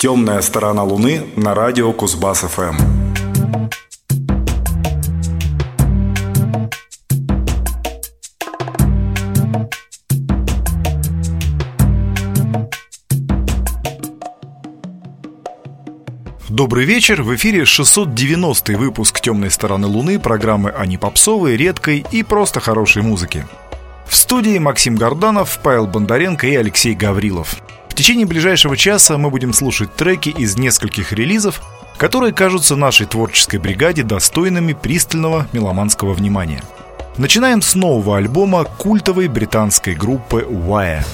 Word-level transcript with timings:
Темная 0.00 0.40
сторона 0.40 0.82
Луны 0.82 1.26
на 1.36 1.54
радио 1.54 1.92
Кузбасс 1.92 2.38
ФМ. 2.38 2.74
Добрый 16.48 16.86
вечер, 16.86 17.20
в 17.22 17.34
эфире 17.34 17.66
690 17.66 18.78
выпуск 18.78 19.20
«Темной 19.20 19.50
стороны 19.50 19.86
Луны» 19.86 20.18
программы 20.18 20.70
о 20.70 20.86
непопсовой, 20.86 21.58
редкой 21.58 22.06
и 22.10 22.22
просто 22.22 22.60
хорошей 22.60 23.02
музыке. 23.02 23.46
В 24.06 24.16
студии 24.16 24.56
Максим 24.58 24.96
Горданов, 24.96 25.60
Павел 25.62 25.86
Бондаренко 25.86 26.46
и 26.46 26.54
Алексей 26.54 26.94
Гаврилов. 26.94 27.60
Течение 28.00 28.24
ближайшего 28.24 28.78
часа 28.78 29.18
мы 29.18 29.28
будем 29.28 29.52
слушать 29.52 29.94
треки 29.94 30.30
из 30.30 30.56
нескольких 30.56 31.12
релизов, 31.12 31.60
которые 31.98 32.32
кажутся 32.32 32.74
нашей 32.74 33.04
творческой 33.04 33.58
бригаде 33.58 34.02
достойными 34.02 34.72
пристального 34.72 35.46
меломанского 35.52 36.14
внимания. 36.14 36.62
Начинаем 37.18 37.60
с 37.60 37.74
нового 37.74 38.16
альбома 38.16 38.64
культовой 38.64 39.28
британской 39.28 39.94
группы 39.94 40.46
Wire. 40.48 41.04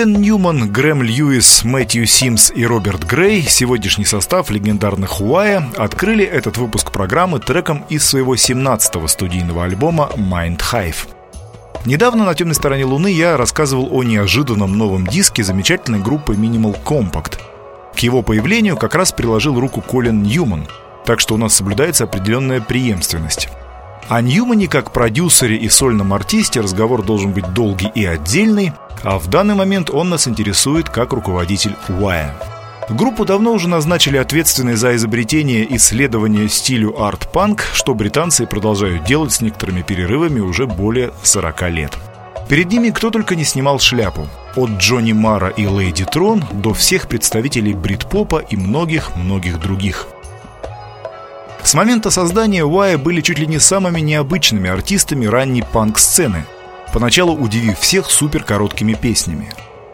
Колин 0.00 0.22
Ньюман, 0.22 0.72
Грэм 0.72 1.02
Льюис, 1.02 1.62
Мэтью 1.62 2.06
Симс 2.06 2.50
и 2.54 2.64
Роберт 2.64 3.04
Грей, 3.04 3.42
сегодняшний 3.42 4.06
состав 4.06 4.48
легендарных 4.48 5.10
Хуая, 5.10 5.68
открыли 5.76 6.24
этот 6.24 6.56
выпуск 6.56 6.90
программы 6.90 7.38
треком 7.38 7.84
из 7.90 8.06
своего 8.06 8.34
17-го 8.34 9.06
студийного 9.08 9.64
альбома 9.64 10.10
Mind 10.16 10.62
Hive. 10.72 11.06
Недавно 11.84 12.24
на 12.24 12.34
темной 12.34 12.54
стороне 12.54 12.86
Луны 12.86 13.08
я 13.12 13.36
рассказывал 13.36 13.90
о 13.92 14.02
неожиданном 14.02 14.78
новом 14.78 15.06
диске 15.06 15.44
замечательной 15.44 16.00
группы 16.00 16.32
Minimal 16.32 16.82
Compact. 16.82 17.34
К 17.94 17.98
его 17.98 18.22
появлению 18.22 18.78
как 18.78 18.94
раз 18.94 19.12
приложил 19.12 19.60
руку 19.60 19.82
Колин 19.82 20.22
Ньюман, 20.22 20.66
так 21.04 21.20
что 21.20 21.34
у 21.34 21.36
нас 21.36 21.52
соблюдается 21.52 22.04
определенная 22.04 22.62
преемственность. 22.62 23.50
О 24.10 24.20
Ньюмане 24.22 24.66
как 24.66 24.92
продюсере 24.92 25.54
и 25.54 25.68
сольном 25.68 26.12
артисте 26.12 26.60
разговор 26.60 27.04
должен 27.04 27.30
быть 27.30 27.52
долгий 27.52 27.92
и 27.94 28.04
отдельный, 28.04 28.72
а 29.04 29.20
в 29.20 29.28
данный 29.28 29.54
момент 29.54 29.88
он 29.88 30.08
нас 30.08 30.26
интересует 30.26 30.90
как 30.90 31.12
руководитель 31.12 31.76
Wire. 31.88 32.32
Группу 32.88 33.24
давно 33.24 33.52
уже 33.52 33.68
назначили 33.68 34.16
ответственной 34.16 34.74
за 34.74 34.96
изобретение 34.96 35.76
исследования 35.76 36.48
стилю 36.48 37.00
арт-панк, 37.00 37.62
что 37.72 37.94
британцы 37.94 38.48
продолжают 38.48 39.04
делать 39.04 39.30
с 39.30 39.42
некоторыми 39.42 39.82
перерывами 39.82 40.40
уже 40.40 40.66
более 40.66 41.12
40 41.22 41.70
лет. 41.70 41.96
Перед 42.48 42.68
ними 42.72 42.90
кто 42.90 43.10
только 43.10 43.36
не 43.36 43.44
снимал 43.44 43.78
шляпу. 43.78 44.26
От 44.56 44.70
Джонни 44.70 45.12
Мара 45.12 45.50
и 45.50 45.68
Лейди 45.68 46.04
Трон 46.04 46.44
до 46.52 46.74
всех 46.74 47.06
представителей 47.06 47.74
брит-попа 47.74 48.38
и 48.38 48.56
многих-многих 48.56 49.60
других. 49.60 50.08
С 51.62 51.74
момента 51.74 52.10
создания 52.10 52.64
Уая 52.64 52.98
были 52.98 53.20
чуть 53.20 53.38
ли 53.38 53.46
не 53.46 53.58
самыми 53.58 54.00
необычными 54.00 54.68
артистами 54.68 55.26
ранней 55.26 55.62
панк-сцены, 55.62 56.46
поначалу 56.92 57.34
удивив 57.34 57.78
всех 57.78 58.10
супер 58.10 58.42
короткими 58.44 58.94
песнями. 58.94 59.52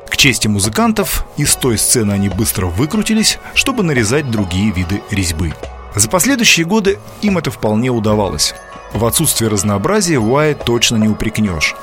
К 0.08 0.16
чести 0.16 0.48
музыкантов, 0.48 1.26
из 1.36 1.54
той 1.56 1.76
сцены 1.76 2.12
они 2.12 2.28
быстро 2.28 2.66
выкрутились, 2.66 3.38
чтобы 3.54 3.82
нарезать 3.82 4.30
другие 4.30 4.72
виды 4.72 5.02
резьбы. 5.10 5.52
За 5.94 6.08
последующие 6.08 6.64
годы 6.64 6.98
им 7.22 7.38
это 7.38 7.50
вполне 7.50 7.90
удавалось. 7.90 8.54
В 8.92 9.04
отсутствие 9.04 9.50
разнообразия 9.50 10.18
Уай 10.18 10.54
точно 10.54 10.96
не 10.96 11.08
упрекнешь. 11.08 11.74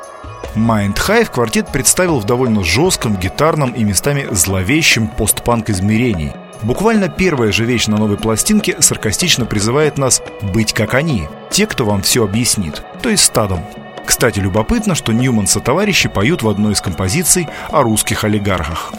Mind 0.55 0.95
Hive 0.95 1.31
квартет 1.31 1.67
представил 1.71 2.19
в 2.19 2.25
довольно 2.25 2.63
жестком, 2.63 3.15
гитарном 3.17 3.71
и 3.71 3.83
местами 3.83 4.27
зловещем 4.31 5.07
постпанк 5.07 5.69
измерении. 5.69 6.33
Буквально 6.61 7.09
первая 7.09 7.51
же 7.51 7.65
вещь 7.65 7.87
на 7.87 7.97
новой 7.97 8.17
пластинке 8.17 8.77
саркастично 8.79 9.45
призывает 9.45 9.97
нас 9.97 10.21
быть 10.41 10.73
как 10.73 10.93
они, 10.93 11.27
те, 11.49 11.65
кто 11.67 11.85
вам 11.85 12.01
все 12.03 12.23
объяснит, 12.23 12.83
то 13.01 13.09
есть 13.09 13.25
стадом. 13.25 13.61
Кстати, 14.05 14.39
любопытно, 14.39 14.95
что 14.95 15.11
Ньюман 15.11 15.47
со 15.47 15.59
товарищи 15.59 16.07
поют 16.07 16.43
в 16.43 16.49
одной 16.49 16.73
из 16.73 16.81
композиций 16.81 17.47
о 17.69 17.81
русских 17.81 18.23
олигархах. 18.23 18.93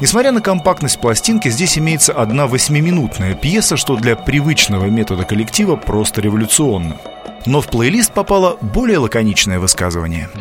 Несмотря 0.00 0.32
на 0.32 0.40
компактность 0.40 1.00
пластинки, 1.00 1.48
здесь 1.48 1.78
имеется 1.78 2.12
одна 2.12 2.46
восьмиминутная 2.46 3.34
пьеса, 3.34 3.76
что 3.76 3.96
для 3.96 4.16
привычного 4.16 4.86
метода 4.86 5.24
коллектива 5.24 5.76
просто 5.76 6.20
революционно. 6.20 6.96
Но 7.46 7.60
в 7.60 7.68
плейлист 7.68 8.12
попало 8.12 8.56
более 8.60 8.98
лаконичное 8.98 9.58
высказывание– 9.58 10.28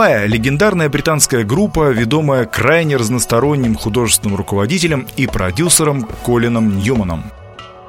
Wire– 0.00 0.26
легендарная 0.28 0.88
британская 0.88 1.44
группа, 1.44 1.90
ведомая 1.90 2.46
крайне 2.46 2.96
разносторонним 2.96 3.74
художественным 3.74 4.34
руководителем 4.34 5.06
и 5.16 5.26
продюсером 5.26 6.08
Колином 6.24 6.78
Ньюманом. 6.78 7.24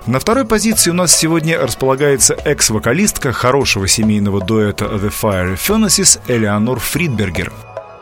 На 0.08 0.19
второй 0.19 0.44
позиции 0.44 0.90
у 0.90 0.94
нас 0.94 1.16
сегодня 1.16 1.58
располагается 1.58 2.34
экс-вокалистка 2.34 3.31
хорошего 3.31 3.88
семейного 3.88 4.42
дуэта 4.42 4.88
The 4.88 5.09
Fire 5.09 5.56
Furnaces 5.56 6.19
Элеонор 6.28 6.80
Фридбергер. 6.80 7.54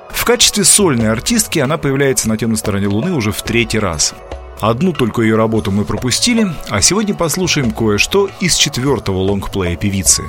В 0.10 0.26
качестве 0.26 0.64
сольной 0.64 1.12
артистки 1.12 1.60
она 1.60 1.78
появляется 1.78 2.30
на 2.30 2.38
темной 2.38 2.58
стороне 2.58 2.88
Луны 2.88 3.14
уже 3.14 3.32
в 3.32 3.44
третий 3.44 3.78
раз. 3.78 4.16
Одну 4.60 4.92
только 4.92 5.22
ее 5.22 5.36
работу 5.36 5.70
мы 5.70 5.86
пропустили, 5.86 6.48
а 6.70 6.82
сегодня 6.82 7.14
послушаем 7.14 7.70
кое-что 7.70 8.28
из 8.40 8.56
четвертого 8.56 9.20
лонгплея 9.20 9.76
певицы. 9.76 10.24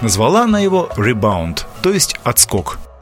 Назвала 0.00 0.42
она 0.42 0.58
его 0.58 0.88
«Rebound», 0.96 1.60
то 1.80 1.92
есть 1.92 2.16
«отскок». 2.24 2.80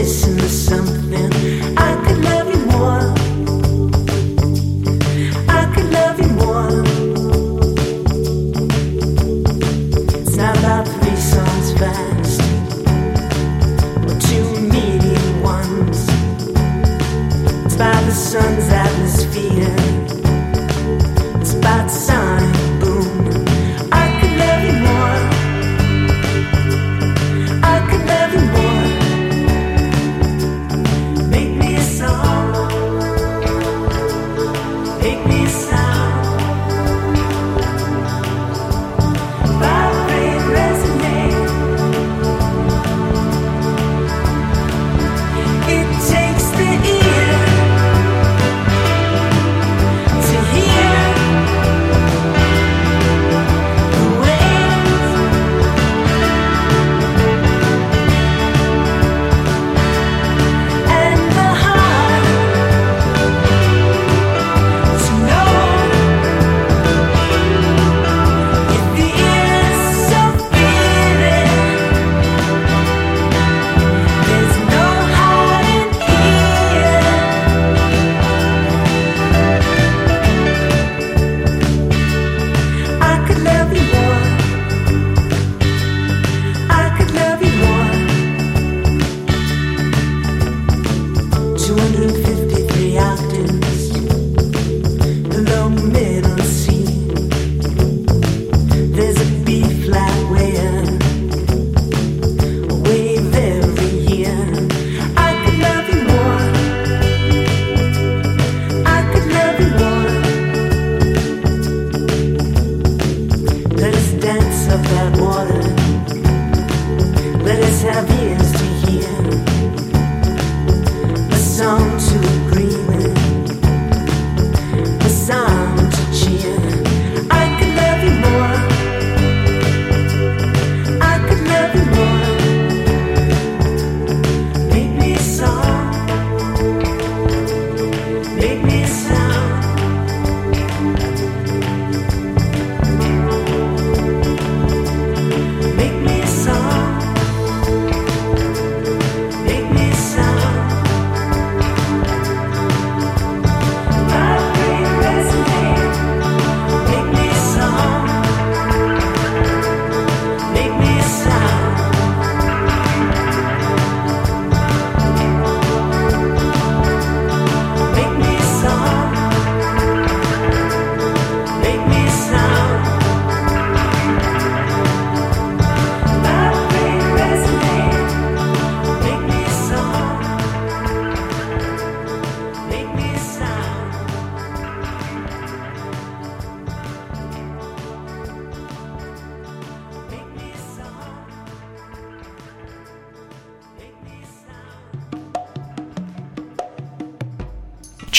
Listen 0.00 0.38
to 0.38 0.48
something. 0.48 1.79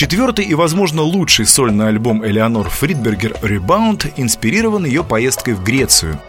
Четвертый 0.01 0.45
и, 0.45 0.55
возможно, 0.55 1.03
лучший 1.03 1.45
сольный 1.45 1.89
альбом 1.89 2.25
Элеонор 2.25 2.71
Фридбергер 2.71 3.33
«Rebound» 3.43 4.11
инспирирован 4.17 4.83
ее 4.83 5.03
поездкой 5.03 5.53
в 5.53 5.63
Грецию. 5.63 6.19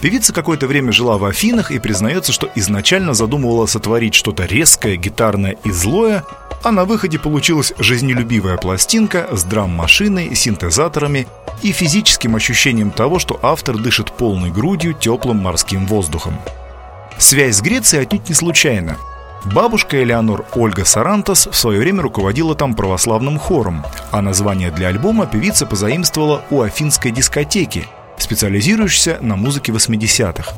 Певица 0.00 0.32
какое-то 0.32 0.66
время 0.66 0.90
жила 0.90 1.18
в 1.18 1.24
Афинах 1.24 1.70
и 1.70 1.78
признается, 1.78 2.32
что 2.32 2.50
изначально 2.56 3.14
задумывала 3.14 3.66
сотворить 3.66 4.14
что-то 4.14 4.44
резкое, 4.46 4.96
гитарное 4.96 5.56
и 5.62 5.70
злое, 5.70 6.24
а 6.64 6.72
на 6.72 6.84
выходе 6.84 7.20
получилась 7.20 7.72
жизнелюбивая 7.78 8.56
пластинка 8.56 9.28
с 9.30 9.44
драм-машиной, 9.44 10.34
синтезаторами 10.34 11.28
и 11.62 11.70
физическим 11.70 12.34
ощущением 12.34 12.90
того, 12.90 13.20
что 13.20 13.38
автор 13.40 13.78
дышит 13.78 14.10
полной 14.10 14.50
грудью 14.50 14.94
теплым 14.94 15.36
морским 15.36 15.86
воздухом. 15.86 16.36
Связь 17.18 17.58
с 17.58 17.62
Грецией 17.62 18.02
отнюдь 18.02 18.28
не 18.28 18.34
случайна– 18.34 18.96
Бабушка 19.44 20.00
Элеонор 20.00 20.46
Ольга 20.54 20.84
Сарантос 20.84 21.48
в 21.48 21.54
свое 21.56 21.80
время 21.80 22.02
руководила 22.02 22.54
там 22.54 22.74
православным 22.74 23.38
хором, 23.38 23.84
а 24.12 24.22
название 24.22 24.70
для 24.70 24.88
альбома 24.88 25.26
певица 25.26 25.66
позаимствовала 25.66 26.44
у 26.50 26.62
афинской 26.62 27.10
дискотеки, 27.10 27.86
специализирующейся 28.18 29.18
на 29.20 29.34
музыке 29.34 29.72
80-х. 29.72 30.54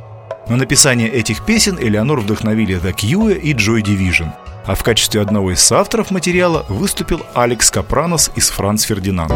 На 0.48 0.56
написание 0.56 1.08
этих 1.08 1.46
песен 1.46 1.78
Элеонор 1.80 2.20
вдохновили 2.20 2.78
The 2.78 2.94
Cure 2.94 3.38
и 3.38 3.54
Joy 3.54 3.82
Division, 3.82 4.32
а 4.66 4.74
в 4.74 4.82
качестве 4.82 5.22
одного 5.22 5.52
из 5.52 5.60
соавторов 5.60 6.10
материала 6.10 6.66
выступил 6.68 7.22
Алекс 7.32 7.70
Капранос 7.70 8.30
из 8.36 8.50
Франц 8.50 8.82
Фердинанд. 8.82 9.32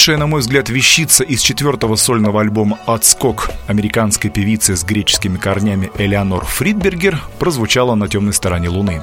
Лучшая, 0.00 0.16
на 0.16 0.26
мой 0.26 0.40
взгляд, 0.40 0.70
вещица 0.70 1.24
из 1.24 1.42
четвертого 1.42 1.94
сольного 1.94 2.40
альбома 2.40 2.78
«Отскок» 2.86 3.50
американской 3.66 4.30
певицы 4.30 4.74
с 4.74 4.82
греческими 4.82 5.36
корнями 5.36 5.90
Элеонор 5.98 6.46
Фридбергер 6.46 7.20
прозвучала 7.38 7.94
на 7.94 8.08
темной 8.08 8.32
стороне 8.32 8.70
Луны. 8.70 9.02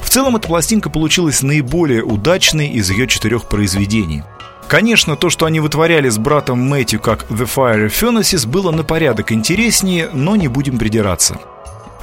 В 0.00 0.08
целом 0.08 0.36
эта 0.36 0.48
пластинка 0.48 0.88
получилась 0.88 1.42
наиболее 1.42 2.02
удачной 2.02 2.68
из 2.68 2.88
ее 2.88 3.08
четырех 3.08 3.46
произведений. 3.46 4.22
Конечно, 4.68 5.16
то, 5.16 5.28
что 5.28 5.44
они 5.44 5.60
вытворяли 5.60 6.08
с 6.08 6.16
братом 6.16 6.60
Мэтью 6.66 6.98
как 6.98 7.30
The 7.30 7.46
Fire 7.46 7.88
Furnaces, 7.88 8.48
было 8.48 8.70
на 8.70 8.84
порядок 8.84 9.32
интереснее, 9.32 10.08
но 10.14 10.34
не 10.36 10.48
будем 10.48 10.78
придираться– 10.78 11.42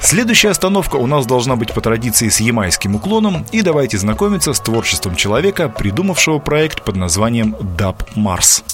Следующая 0.02 0.48
остановка 0.48 0.96
у 0.96 1.06
нас 1.06 1.26
должна 1.26 1.56
быть 1.56 1.72
по 1.74 1.80
традиции 1.80 2.28
с 2.28 2.40
ямайским 2.40 2.96
уклоном, 2.96 3.44
и 3.52 3.62
давайте 3.62 3.98
знакомиться 3.98 4.52
с 4.54 4.60
творчеством 4.60 5.14
человека, 5.14 5.68
придумавшего 5.68 6.38
проект 6.38 6.82
под 6.82 6.96
названием 6.96 7.54
Dub 7.54 7.96
Mars. 8.16 8.64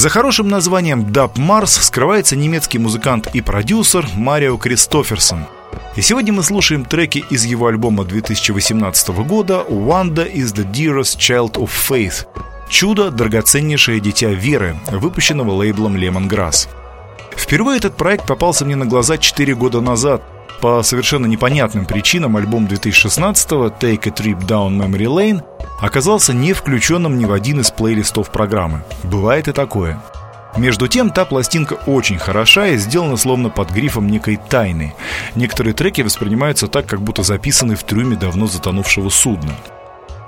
За 0.00 0.08
хорошим 0.08 0.48
названием 0.48 1.02
Dub 1.02 1.34
Mars 1.34 1.82
скрывается 1.82 2.34
немецкий 2.34 2.78
музыкант 2.78 3.28
и 3.34 3.42
продюсер 3.42 4.08
Марио 4.14 4.56
Кристоферсон. 4.56 5.44
И 5.94 6.00
сегодня 6.00 6.32
мы 6.32 6.42
слушаем 6.42 6.86
треки 6.86 7.22
из 7.28 7.44
его 7.44 7.66
альбома 7.66 8.06
2018 8.06 9.08
года 9.26 9.62
«Wanda 9.68 10.26
is 10.26 10.54
the 10.54 10.64
dearest 10.64 11.18
child 11.18 11.56
of 11.56 11.68
faith» 11.68 12.26
«Чудо– 12.70 13.10
драгоценнейшее 13.10 14.00
дитя 14.00 14.30
веры», 14.30 14.74
выпущенного 14.90 15.50
лейблом 15.50 15.96
Lemongrass. 15.96 16.68
Впервые 17.36 17.76
этот 17.76 17.94
проект 17.98 18.26
попался 18.26 18.64
мне 18.64 18.76
на 18.76 18.86
глаза 18.86 19.18
4 19.18 19.54
года 19.54 19.82
назад. 19.82 20.22
По 20.60 20.82
совершенно 20.82 21.24
непонятным 21.24 21.86
причинам 21.86 22.36
альбом 22.36 22.66
2016-го 22.66 23.68
«Take 23.68 24.08
a 24.08 24.10
Trip 24.10 24.38
Down 24.46 24.76
Memory 24.76 25.06
Lane» 25.06 25.42
оказался 25.80 26.34
не 26.34 26.52
включенным 26.52 27.18
ни 27.18 27.24
в 27.24 27.32
один 27.32 27.60
из 27.60 27.70
плейлистов 27.70 28.30
программы. 28.30 28.82
Бывает 29.02 29.48
и 29.48 29.52
такое. 29.52 30.02
Между 30.58 30.86
тем, 30.86 31.10
та 31.10 31.24
пластинка 31.24 31.74
очень 31.86 32.18
хороша 32.18 32.68
и 32.68 32.76
сделана 32.76 33.16
словно 33.16 33.48
под 33.48 33.70
грифом 33.70 34.08
некой 34.08 34.36
тайны. 34.36 34.94
Некоторые 35.34 35.72
треки 35.72 36.02
воспринимаются 36.02 36.66
так, 36.66 36.84
как 36.86 37.00
будто 37.00 37.22
записаны 37.22 37.74
в 37.74 37.84
трюме 37.84 38.16
давно 38.16 38.46
затонувшего 38.46 39.08
судна. 39.08 39.54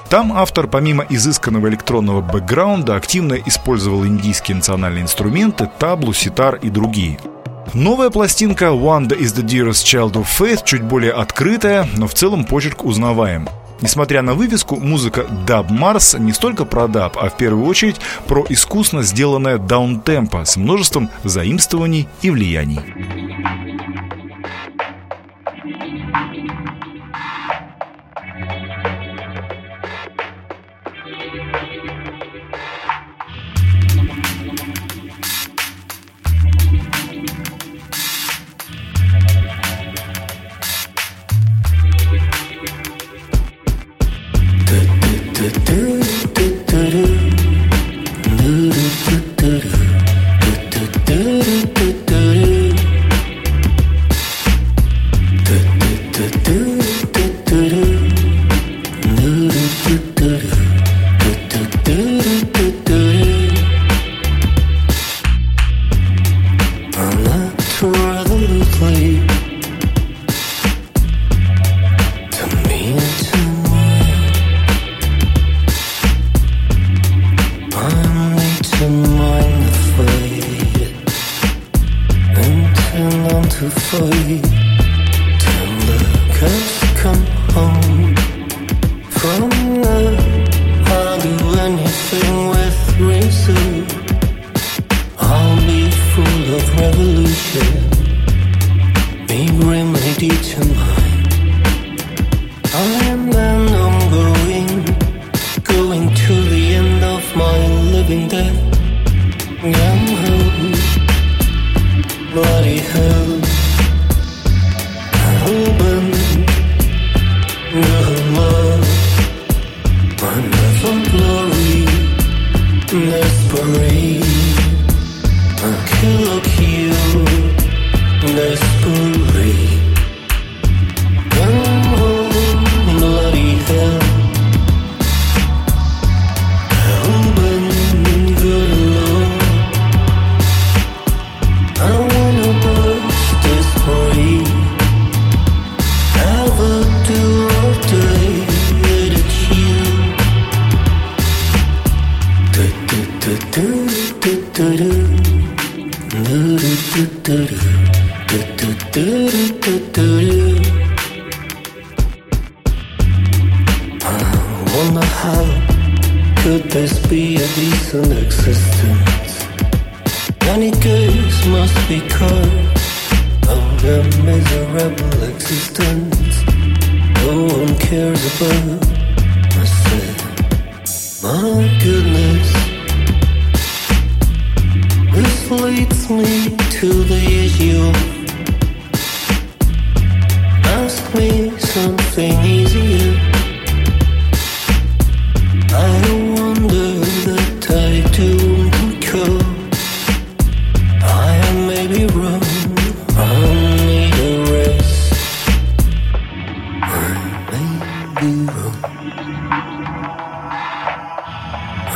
Там 0.09 0.33
автор, 0.33 0.67
помимо 0.67 1.05
изысканного 1.09 1.69
электронного 1.69 2.23
бэкграунда, 2.23 2.97
активно 2.97 3.35
использовал 3.35 4.07
индийские 4.07 4.57
национальные 4.57 5.03
инструменты, 5.03 5.69
таблу, 5.79 6.13
ситар 6.13 6.57
и 6.57 6.71
другие. 6.71 7.19
Новая 7.75 8.11
пластинка 8.11 8.67
«Wanda 8.67 9.19
is 9.19 9.35
the 9.35 9.45
dearest 9.45 9.87
child 9.87 10.13
of 10.13 10.27
faith» 10.27 10.63
чуть 10.65 10.83
более 10.83 11.13
открытая, 11.13 11.89
но 11.97 12.07
в 12.07 12.15
целом 12.15 12.45
почерк 12.45 12.85
узнаваем. 12.85 13.49
Несмотря 13.81 14.23
на 14.23 14.35
вывеску, 14.35 14.77
музыка 14.77 15.27
Dub 15.47 15.69
Mars 15.69 16.19
не 16.19 16.33
столько 16.33 16.65
про 16.65 16.87
даб, 16.87 17.17
а 17.19 17.31
в 17.31 17.37
первую 17.37 17.67
очередь 17.67 17.97
про 18.27 18.45
искусно 18.49 19.03
сделанное 19.03 19.59
даунтемпо 19.59 20.45
с 20.45 20.57
множеством 20.57 21.11
заимствований 21.25 22.09
и 22.21 22.31
влияний. 22.31 22.81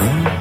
room. 0.06 0.35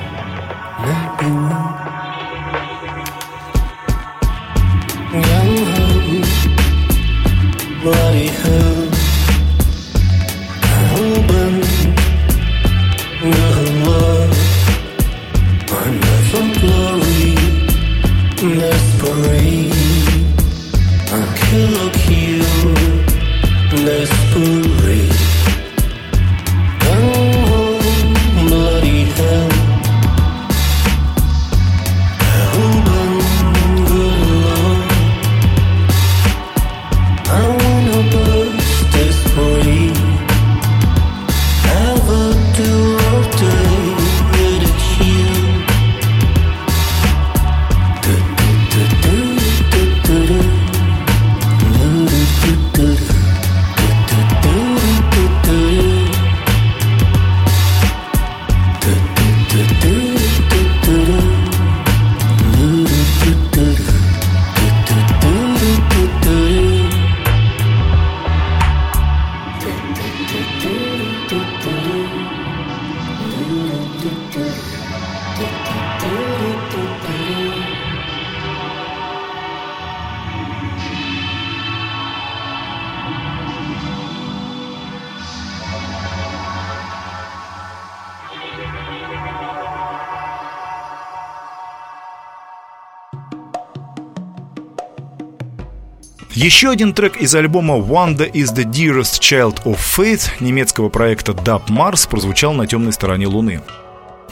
Еще 96.36 96.70
один 96.70 96.94
трек 96.94 97.16
из 97.16 97.34
альбома 97.34 97.76
Wonder 97.76 98.30
is 98.30 98.54
the 98.54 98.66
Dearest 98.66 99.22
Child 99.22 99.64
of 99.64 99.78
Faith 99.78 100.32
немецкого 100.42 100.90
проекта 100.90 101.32
Dub 101.32 101.68
Mars 101.70 102.10
прозвучал 102.10 102.54
на 102.54 102.68
темной 102.68 102.92
стороне 102.92 103.28
Луны. 103.28 103.62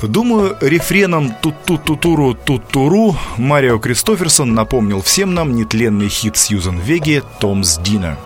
Думаю, 0.02 0.58
рефреном 0.60 1.34
«Тут-ту-ту-туру 1.42 2.34
тут-туру» 2.34 3.16
Марио 3.38 3.80
Кристоферсон 3.80 4.54
напомнил 4.54 5.02
всем 5.02 5.34
нам 5.34 5.56
нетленный 5.56 6.10
хит 6.10 6.36
Сьюзан 6.36 6.78
Веги 6.78 7.24
«Tom's 7.40 7.78
Diner». 7.78 8.18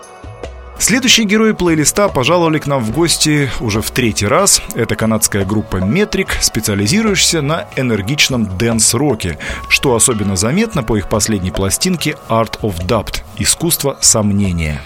Следующие 0.78 1.26
герои 1.26 1.52
плейлиста 1.52 2.08
пожаловали 2.08 2.58
к 2.58 2.66
нам 2.66 2.82
в 2.82 2.92
гости 2.92 3.50
уже 3.60 3.82
в 3.82 3.90
третий 3.90 4.26
раз. 4.26 4.62
Это 4.74 4.94
канадская 4.94 5.44
группа 5.44 5.78
Metric, 5.78 6.28
специализирующаяся 6.40 7.42
на 7.42 7.66
энергичном 7.76 8.56
дэнс-роке, 8.56 9.38
что 9.68 9.94
особенно 9.94 10.36
заметно 10.36 10.84
по 10.84 10.96
их 10.96 11.08
последней 11.08 11.50
пластинке 11.50 12.16
Art 12.28 12.60
of 12.60 12.86
Doubt– 12.86 13.22
искусство 13.38 13.98
сомнения. 14.00 14.80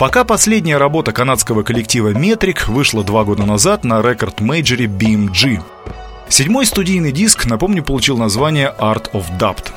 Пока 0.00 0.24
последняя 0.24 0.78
работа 0.78 1.12
канадского 1.12 1.62
коллектива 1.62 2.12
Metric 2.12 2.70
вышла 2.72 3.04
два 3.04 3.22
года 3.22 3.44
назад 3.44 3.84
на 3.84 4.00
рекорд-мейджоре 4.00 4.86
BMG. 4.86 5.60
Седьмой 6.26 6.64
студийный 6.64 7.12
диск, 7.12 7.44
напомню, 7.44 7.84
получил 7.84 8.16
название 8.16 8.74
Art 8.78 9.12
of 9.12 9.26
Doubt. 9.38 9.72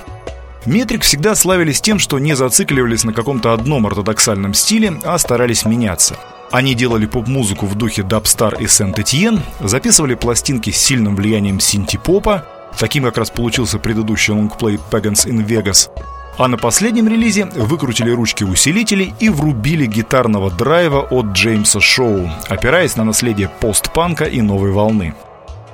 Metric 0.66 1.02
всегда 1.04 1.36
славились 1.36 1.82
тем, 1.82 2.00
что 2.00 2.20
не 2.20 2.38
зацикливались 2.38 3.04
на 3.04 3.12
каком-то 3.12 3.52
одном 3.52 3.86
ортодоксальном 3.86 4.54
стиле, 4.54 4.94
а 5.04 5.18
старались 5.18 5.66
меняться. 5.66 6.16
Они 6.52 6.74
делали 6.74 7.06
поп-музыку 7.06 7.66
в 7.66 7.76
духе 7.76 8.04
Dubstar 8.04 8.56
и 8.62 8.66
Saint 8.66 8.95
Etienne, 8.95 9.42
записывали 9.60 10.16
пластинки 10.16 10.70
с 10.70 10.78
сильным 10.78 11.18
влиянием 11.18 11.60
синти-попа, 11.60 12.46
таким 12.80 13.04
как 13.04 13.18
раз 13.18 13.30
получился 13.30 13.78
предыдущий 13.78 14.34
лонгплей 14.34 14.80
Pagans 14.90 15.28
in 15.28 15.46
Vegas, 15.46 15.90
а 16.38 16.48
на 16.48 16.58
последнем 16.58 17.08
релизе 17.08 17.46
выкрутили 17.46 18.10
ручки 18.10 18.44
усилителей 18.44 19.14
и 19.20 19.30
врубили 19.30 19.86
гитарного 19.86 20.50
драйва 20.50 21.02
от 21.02 21.28
Джеймса 21.28 21.80
Шоу, 21.80 22.30
опираясь 22.50 22.96
на 22.96 23.04
наследие 23.04 23.50
постпанка 23.60 24.26
и 24.26 24.42
новой 24.42 24.72
волны. 24.72 25.14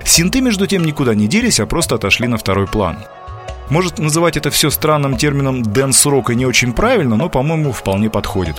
Синты, 0.04 0.42
между 0.42 0.68
тем, 0.68 0.84
никуда 0.84 1.16
не 1.16 1.28
делись, 1.28 1.60
а 1.60 1.66
просто 1.66 1.96
отошли 1.96 2.28
на 2.28 2.38
второй 2.38 2.68
план. 2.68 2.98
Может, 3.70 4.00
называть 4.00 4.36
это 4.36 4.50
все 4.50 4.70
странным 4.70 5.16
термином 5.16 5.62
«дэнс-рок» 5.62 6.32
и 6.32 6.36
не 6.36 6.46
очень 6.46 6.74
правильно, 6.74 7.16
но, 7.16 7.30
по-моему, 7.30 7.72
вполне 7.72 8.10
подходит. 8.10 8.56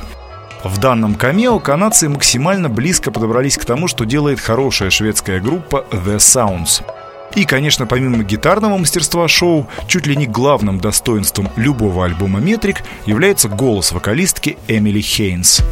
В 0.62 0.78
данном 0.78 1.14
камео 1.14 1.58
канадцы 1.58 2.08
максимально 2.08 2.68
близко 2.68 3.10
подобрались 3.10 3.56
к 3.56 3.64
тому, 3.64 3.88
что 3.88 4.04
делает 4.04 4.40
хорошая 4.40 4.90
шведская 4.90 5.40
группа 5.40 5.84
The 5.90 6.16
Sounds– 6.16 6.82
и, 7.34 7.44
конечно, 7.44 7.86
помимо 7.86 8.24
гитарного 8.24 8.76
мастерства 8.76 9.28
шоу, 9.28 9.68
чуть 9.86 10.06
ли 10.06 10.16
не 10.16 10.26
главным 10.26 10.80
достоинством 10.80 11.48
любого 11.56 12.04
альбома 12.04 12.40
«Метрик» 12.40 12.82
является 13.06 13.48
голос 13.48 13.92
вокалистки 13.92 14.58
Эмили 14.68 15.00
Хейнс. 15.00 15.62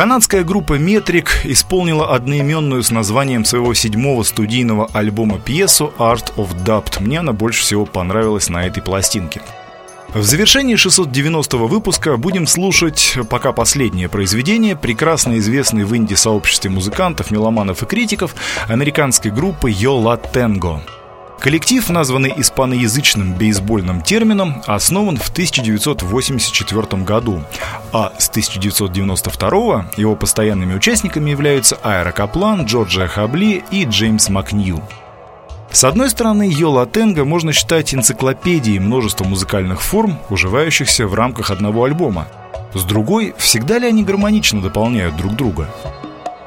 Канадская 0.00 0.44
группа 0.44 0.78
Metric 0.78 1.28
исполнила 1.44 2.14
одноименную 2.14 2.82
с 2.82 2.90
названием 2.90 3.44
своего 3.44 3.74
седьмого 3.74 4.22
студийного 4.22 4.88
альбома 4.94 5.38
пьесу 5.38 5.92
Art 5.98 6.34
of 6.36 6.56
Dubt. 6.64 7.02
Мне 7.02 7.18
она 7.18 7.34
больше 7.34 7.60
всего 7.60 7.84
понравилась 7.84 8.48
на 8.48 8.66
этой 8.66 8.82
пластинке. 8.82 9.42
В 10.14 10.22
завершении 10.22 10.76
690 10.76 11.58
выпуска 11.58 12.16
будем 12.16 12.46
слушать 12.46 13.18
пока 13.28 13.52
последнее 13.52 14.08
произведение 14.08 14.74
прекрасно 14.74 15.36
известной 15.36 15.84
в 15.84 15.94
инди-сообществе 15.94 16.70
музыкантов, 16.70 17.30
меломанов 17.30 17.82
и 17.82 17.86
критиков 17.86 18.34
американской 18.68 19.30
группы 19.30 19.70
Йола 19.70 20.16
Тенго. 20.16 20.80
Коллектив, 21.40 21.88
названный 21.88 22.34
испаноязычным 22.36 23.32
бейсбольным 23.32 24.02
термином, 24.02 24.62
основан 24.66 25.16
в 25.16 25.30
1984 25.30 27.02
году, 27.02 27.42
а 27.92 28.12
с 28.18 28.28
1992 28.28 29.86
его 29.96 30.16
постоянными 30.16 30.74
участниками 30.74 31.30
являются 31.30 31.78
Айра 31.82 32.12
Каплан, 32.12 32.66
Джорджия 32.66 33.06
Хабли 33.06 33.64
и 33.70 33.86
Джеймс 33.86 34.28
Макнью. 34.28 34.82
С 35.72 35.82
одной 35.84 36.10
стороны, 36.10 36.46
Йола 36.46 36.84
Тенга 36.84 37.24
можно 37.24 37.54
считать 37.54 37.94
энциклопедией 37.94 38.78
множества 38.78 39.24
музыкальных 39.24 39.80
форм, 39.80 40.18
уживающихся 40.28 41.06
в 41.06 41.14
рамках 41.14 41.50
одного 41.50 41.84
альбома. 41.84 42.28
С 42.74 42.84
другой, 42.84 43.34
всегда 43.38 43.78
ли 43.78 43.86
они 43.86 44.04
гармонично 44.04 44.60
дополняют 44.60 45.16
друг 45.16 45.36
друга? 45.36 45.70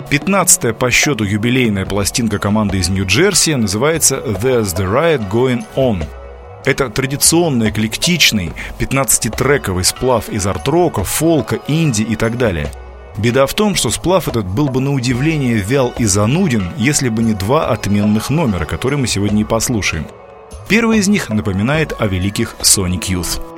15 0.09 0.77
по 0.77 0.91
счету 0.91 1.23
юбилейная 1.23 1.85
пластинка 1.85 2.39
команды 2.39 2.77
из 2.77 2.89
Нью-Джерси 2.89 3.55
называется 3.55 4.17
«There's 4.17 4.75
the 4.75 4.85
Riot 4.85 5.29
Going 5.29 5.63
On». 5.75 6.03
Это 6.65 6.89
традиционный, 6.89 7.69
эклектичный, 7.69 8.53
15-трековый 8.79 9.83
сплав 9.83 10.29
из 10.29 10.47
арт-рока, 10.47 11.03
фолка, 11.03 11.59
инди 11.67 12.03
и 12.03 12.15
так 12.15 12.37
далее. 12.37 12.71
Беда 13.17 13.45
в 13.45 13.53
том, 13.53 13.75
что 13.75 13.89
сплав 13.89 14.27
этот 14.27 14.45
был 14.45 14.69
бы 14.69 14.79
на 14.79 14.93
удивление 14.93 15.55
вял 15.55 15.93
и 15.97 16.05
зануден, 16.05 16.71
если 16.77 17.09
бы 17.09 17.21
не 17.21 17.33
два 17.33 17.67
отменных 17.67 18.29
номера, 18.29 18.65
которые 18.65 18.99
мы 18.99 19.07
сегодня 19.07 19.41
и 19.41 19.45
послушаем. 19.45 20.07
Первый 20.67 20.99
из 20.99 21.07
них 21.07 21.29
напоминает 21.29 21.93
о 21.99 22.07
великих 22.07 22.55
Sonic 22.61 23.09
Youth. 23.09 23.52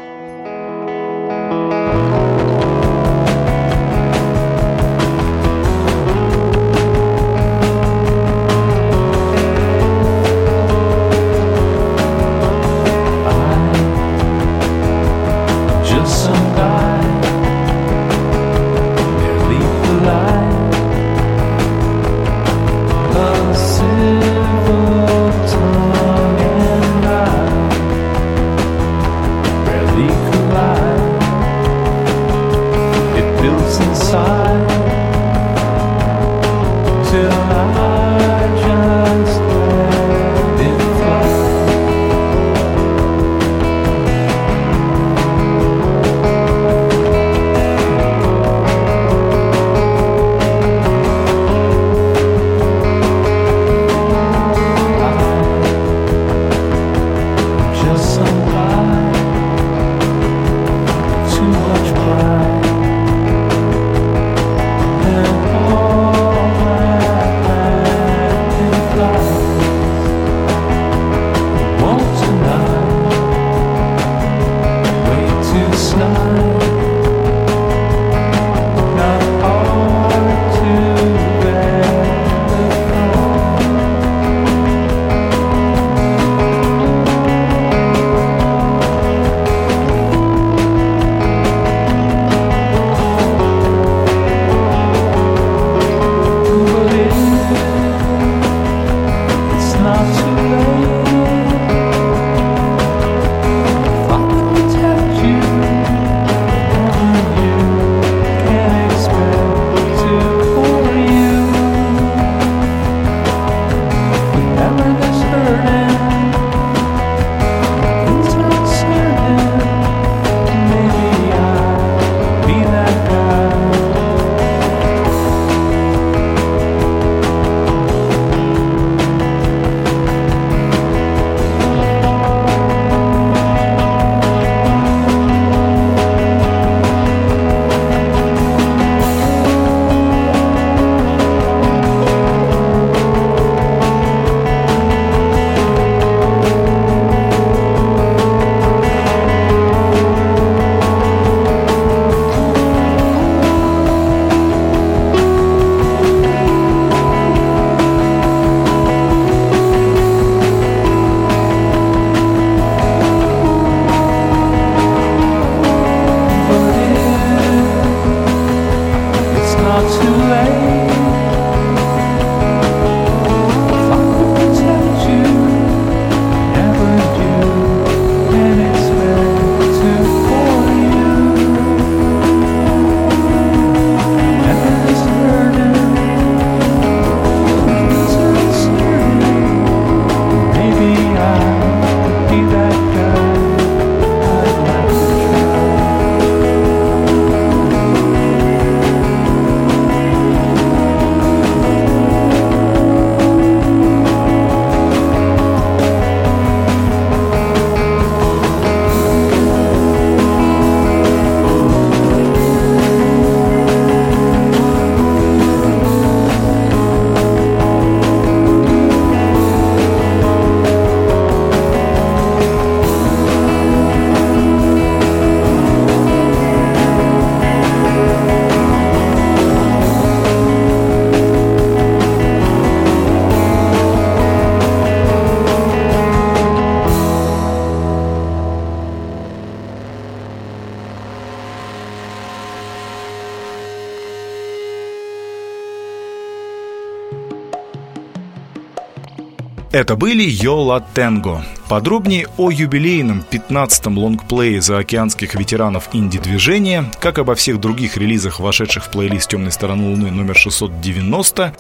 Это 249.76 249.98
были 249.98 250.24
Йола 250.24 250.80
Тенго. 250.94 251.44
Подробнее 251.68 252.30
о 252.38 252.50
юбилейном 252.50 253.26
15-м 253.30 253.98
лонгплее 253.98 254.62
заокеанских 254.62 255.36
ветеранов 255.36 255.90
инди-движения, 255.92 256.90
как 257.02 257.20
обо 257.20 257.36
всех 257.36 257.60
других 257.60 257.98
релизах, 257.98 258.40
вошедших 258.40 258.86
в 258.86 258.90
плейлист 258.90 259.30
«Темной 259.30 259.52
стороны 259.52 259.90
Луны» 259.90 260.12
номер 260.12 260.38
690, 260.38 261.54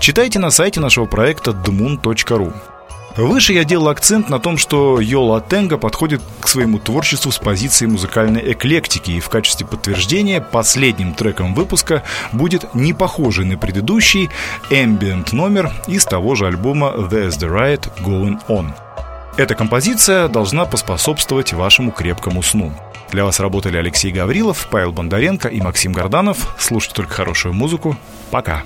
читайте 0.00 0.38
на 0.38 0.50
сайте 0.50 0.80
нашего 0.80 1.06
проекта 1.06 1.52
dmoon.ru. 1.52 2.52
Выше 3.16 3.52
я 3.52 3.64
делал 3.64 3.88
акцент 3.88 4.30
на 4.30 4.38
том, 4.38 4.56
что 4.56 4.98
Йола 4.98 5.40
Тенга 5.40 5.76
подходит 5.76 6.22
к 6.40 6.48
своему 6.48 6.78
творчеству 6.78 7.30
с 7.30 7.38
позиции 7.38 7.86
музыкальной 7.86 8.52
эклектики, 8.52 9.10
и 9.10 9.20
в 9.20 9.28
качестве 9.28 9.66
подтверждения 9.66 10.40
последним 10.40 11.14
треком 11.14 11.54
выпуска 11.54 12.02
будет 12.32 12.74
не 12.74 12.94
похожий 12.94 13.44
на 13.44 13.58
предыдущий 13.58 14.30
ambient 14.70 15.34
номер 15.34 15.72
из 15.86 16.06
того 16.06 16.34
же 16.34 16.46
альбома 16.46 16.94
There's 16.96 17.38
the 17.38 17.50
Riot 17.50 17.90
Going 18.00 18.40
On. 18.48 18.70
Эта 19.36 19.54
композиция 19.54 20.28
должна 20.28 20.64
поспособствовать 20.64 21.52
вашему 21.52 21.90
крепкому 21.90 22.42
сну. 22.42 22.72
Для 23.10 23.24
вас 23.24 23.40
работали 23.40 23.76
Алексей 23.76 24.10
Гаврилов, 24.10 24.68
Павел 24.70 24.92
Бондаренко 24.92 25.48
и 25.48 25.60
Максим 25.60 25.92
Горданов. 25.92 26.54
Слушайте 26.58 26.96
только 26.96 27.12
хорошую 27.12 27.52
музыку. 27.52 27.96
Пока. 28.30 28.62